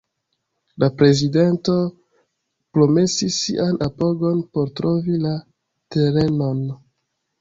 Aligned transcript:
La 0.83 0.87
prezidento 1.01 1.75
promesis 2.77 3.37
sian 3.43 3.77
apogon 3.91 4.41
por 4.57 4.75
trovi 4.81 5.23
la 5.27 5.35
terenon. 5.97 6.65